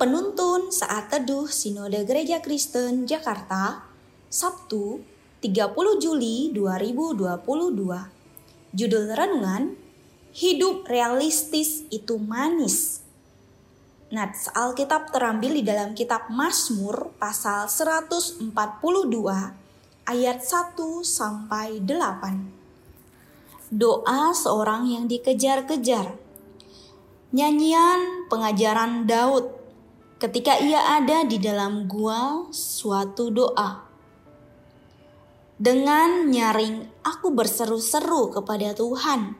[0.00, 3.84] Penuntun Saat Teduh Sinode Gereja Kristen Jakarta,
[4.32, 5.04] Sabtu
[5.44, 7.28] 30 Juli 2022.
[8.72, 9.76] Judul renungan,
[10.32, 13.04] Hidup Realistis Itu Manis.
[14.08, 18.40] Nats Alkitab terambil di dalam kitab Mazmur pasal 142
[20.08, 23.68] ayat 1 sampai 8.
[23.68, 26.16] Doa seorang yang dikejar-kejar.
[27.36, 29.59] Nyanyian pengajaran Daud
[30.20, 33.88] ketika ia ada di dalam gua suatu doa.
[35.56, 39.32] Dengan nyaring aku berseru-seru kepada Tuhan.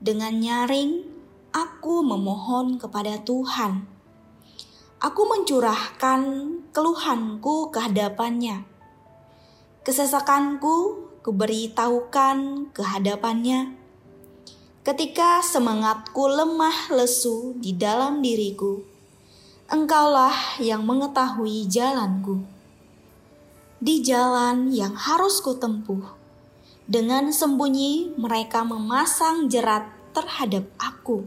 [0.00, 1.04] Dengan nyaring
[1.52, 3.84] aku memohon kepada Tuhan.
[5.04, 6.20] Aku mencurahkan
[6.72, 8.64] keluhanku ke hadapannya.
[9.84, 13.76] Kesesakanku kuberitahukan ke hadapannya.
[14.80, 18.89] Ketika semangatku lemah lesu di dalam diriku,
[19.70, 22.42] Engkaulah yang mengetahui jalanku.
[23.78, 26.10] Di jalan yang harus kutempuh,
[26.90, 31.22] dengan sembunyi mereka memasang jerat terhadap aku.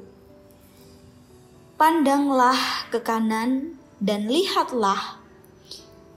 [1.80, 2.60] Pandanglah
[2.92, 5.24] ke kanan dan lihatlah,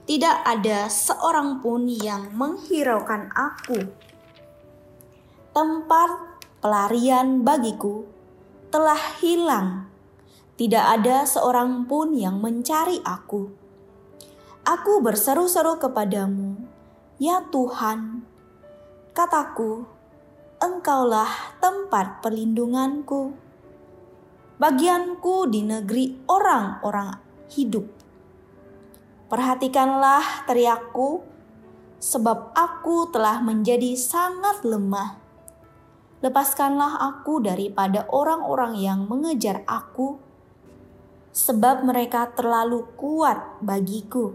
[0.03, 3.87] tidak ada seorang pun yang menghiraukan aku.
[5.55, 8.03] Tempat pelarian bagiku
[8.67, 9.87] telah hilang
[10.57, 13.53] tidak ada seorang pun yang mencari aku.
[14.65, 16.57] Aku berseru-seru kepadamu,
[17.21, 18.25] ya Tuhan.
[19.13, 19.85] Kataku,
[20.57, 23.37] Engkaulah tempat perlindunganku.
[24.57, 27.13] Bagianku di negeri orang-orang
[27.53, 27.85] hidup.
[29.29, 31.21] Perhatikanlah teriakku,
[32.01, 35.21] sebab aku telah menjadi sangat lemah.
[36.25, 40.26] Lepaskanlah aku daripada orang-orang yang mengejar aku
[41.37, 44.33] sebab mereka terlalu kuat bagiku.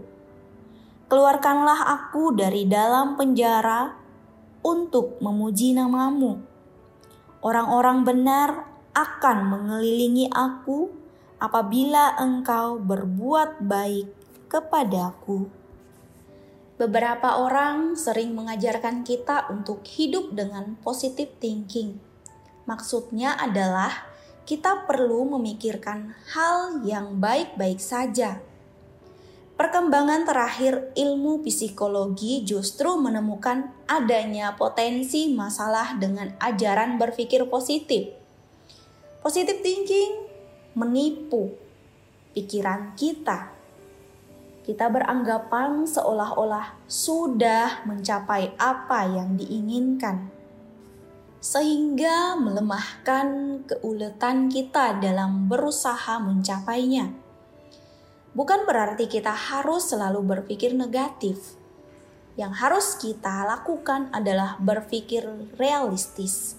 [1.11, 3.91] Keluarkanlah aku dari dalam penjara
[4.63, 6.39] untuk memuji namamu.
[7.43, 8.49] Orang-orang benar
[8.95, 10.95] akan mengelilingi aku
[11.43, 14.07] apabila engkau berbuat baik
[14.47, 15.51] kepadaku.
[16.79, 21.99] Beberapa orang sering mengajarkan kita untuk hidup dengan positive thinking.
[22.63, 24.12] Maksudnya adalah
[24.43, 28.43] kita perlu memikirkan hal yang baik-baik saja.
[29.55, 38.11] Perkembangan terakhir ilmu psikologi justru menemukan adanya potensi masalah dengan ajaran berpikir positif.
[39.23, 40.27] Positive thinking
[40.75, 41.55] menipu
[42.35, 43.55] pikiran kita.
[44.67, 50.42] Kita beranggapan seolah-olah sudah mencapai apa yang diinginkan
[51.43, 57.11] sehingga melemahkan keuletan kita dalam berusaha mencapainya.
[58.31, 61.59] Bukan berarti kita harus selalu berpikir negatif.
[62.39, 65.27] Yang harus kita lakukan adalah berpikir
[65.59, 66.57] realistis.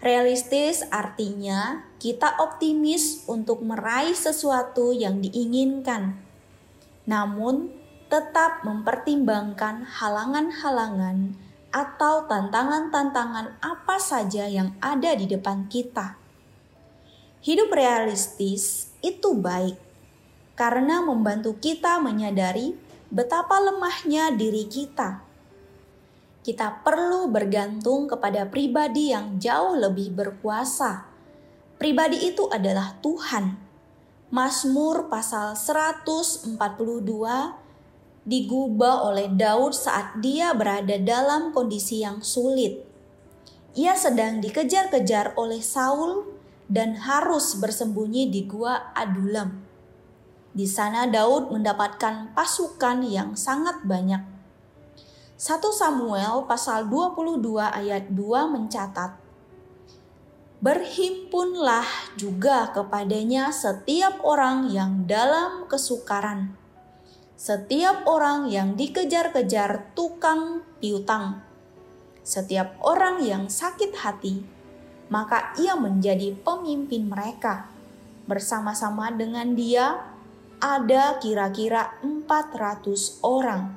[0.00, 6.16] Realistis artinya kita optimis untuk meraih sesuatu yang diinginkan,
[7.04, 7.68] namun
[8.08, 16.18] tetap mempertimbangkan halangan-halangan atau tantangan-tantangan apa saja yang ada di depan kita.
[17.40, 19.78] Hidup realistis itu baik
[20.58, 22.76] karena membantu kita menyadari
[23.08, 25.24] betapa lemahnya diri kita.
[26.40, 31.08] Kita perlu bergantung kepada pribadi yang jauh lebih berkuasa.
[31.80, 33.56] Pribadi itu adalah Tuhan.
[34.30, 36.54] Mazmur pasal 142
[38.28, 42.84] digubah oleh Daud saat dia berada dalam kondisi yang sulit.
[43.72, 46.28] Ia sedang dikejar-kejar oleh Saul
[46.68, 49.64] dan harus bersembunyi di gua Adulam.
[50.50, 54.20] Di sana Daud mendapatkan pasukan yang sangat banyak.
[55.40, 59.16] 1 Samuel pasal 22 ayat 2 mencatat,
[60.60, 61.88] Berhimpunlah
[62.20, 66.59] juga kepadanya setiap orang yang dalam kesukaran
[67.40, 71.40] setiap orang yang dikejar-kejar tukang piutang,
[72.20, 74.44] setiap orang yang sakit hati,
[75.08, 77.72] maka ia menjadi pemimpin mereka.
[78.28, 80.04] Bersama-sama dengan dia
[80.60, 83.72] ada kira-kira 400 orang.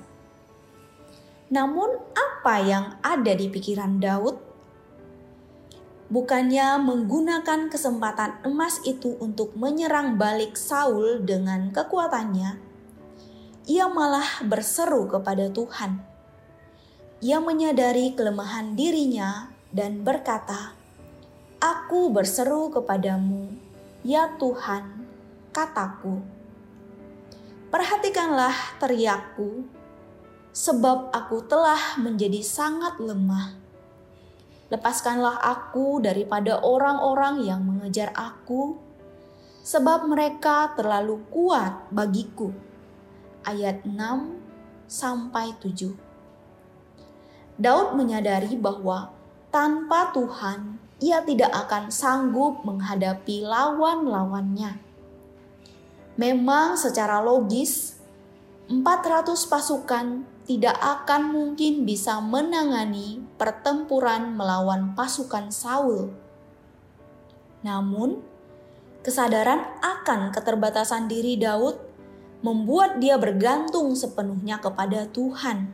[1.48, 4.44] Namun apa yang ada di pikiran Daud?
[6.12, 12.73] Bukannya menggunakan kesempatan emas itu untuk menyerang balik Saul dengan kekuatannya,
[13.64, 16.04] ia malah berseru kepada Tuhan.
[17.24, 20.76] Ia menyadari kelemahan dirinya dan berkata,
[21.64, 23.56] "Aku berseru kepadamu,
[24.04, 25.08] ya Tuhan,
[25.56, 26.20] kataku."
[27.72, 29.64] Perhatikanlah teriakku,
[30.52, 33.56] sebab aku telah menjadi sangat lemah.
[34.68, 38.76] Lepaskanlah aku daripada orang-orang yang mengejar aku,
[39.64, 42.73] sebab mereka terlalu kuat bagiku.
[43.44, 43.96] Ayat 6
[44.88, 45.96] sampai 7.
[47.60, 49.14] Daud menyadari bahwa
[49.54, 54.94] tanpa Tuhan ia tidak akan sanggup menghadapi lawan-lawannya
[56.14, 57.98] Memang secara logis
[58.70, 66.14] 400 pasukan tidak akan mungkin bisa menangani pertempuran melawan pasukan Saul.
[67.66, 68.22] Namun,
[69.02, 71.82] kesadaran akan keterbatasan diri Daud
[72.44, 75.72] membuat dia bergantung sepenuhnya kepada Tuhan.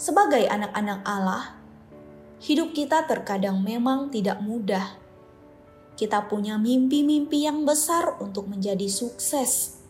[0.00, 1.60] Sebagai anak-anak Allah,
[2.40, 5.06] hidup kita terkadang memang tidak mudah
[5.96, 9.80] kita punya mimpi-mimpi yang besar untuk menjadi sukses.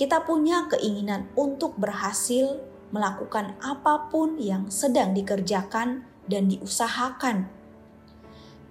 [0.00, 2.56] Kita punya keinginan untuk berhasil
[2.88, 7.44] melakukan apa pun yang sedang dikerjakan dan diusahakan.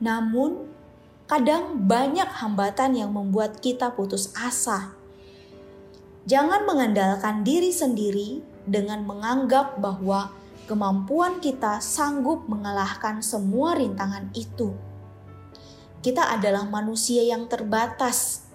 [0.01, 0.65] Namun,
[1.29, 4.97] kadang banyak hambatan yang membuat kita putus asa.
[6.27, 10.35] Jangan mengandalkan diri sendiri dengan menganggap bahwa
[10.67, 14.75] kemampuan kita sanggup mengalahkan semua rintangan itu
[16.07, 18.47] kita adalah manusia yang terbatas.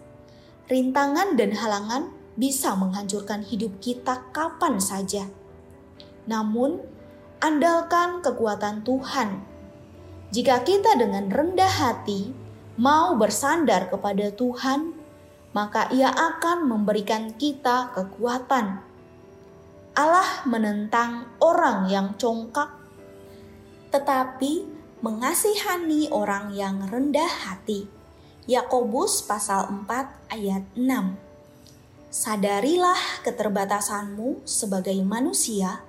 [0.70, 2.08] Rintangan dan halangan
[2.38, 5.28] bisa menghancurkan hidup kita kapan saja.
[6.24, 6.80] Namun,
[7.42, 9.42] andalkan kekuatan Tuhan.
[10.32, 12.32] Jika kita dengan rendah hati
[12.80, 14.96] mau bersandar kepada Tuhan,
[15.52, 18.80] maka Ia akan memberikan kita kekuatan.
[19.92, 22.72] Allah menentang orang yang congkak,
[23.92, 24.64] tetapi
[25.04, 27.84] mengasihani orang yang rendah hati.
[28.48, 31.14] Yakobus pasal 4 ayat 6.
[32.08, 35.84] Sadarilah keterbatasanmu sebagai manusia,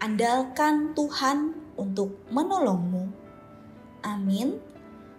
[0.00, 3.12] andalkan Tuhan untuk menolongmu.
[4.00, 4.56] Amin.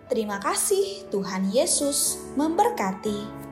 [0.09, 3.50] Terima kasih Tuhan Yesus memberkati.